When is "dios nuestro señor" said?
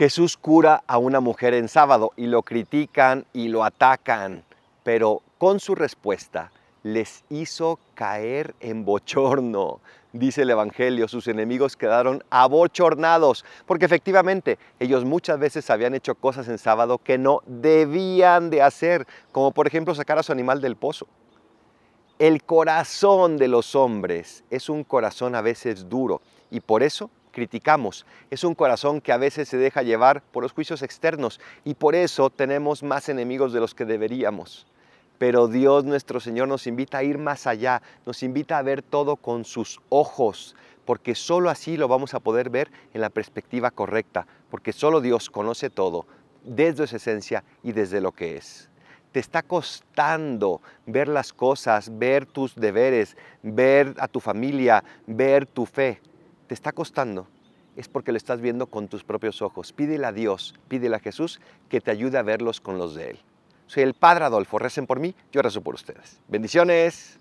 35.48-36.48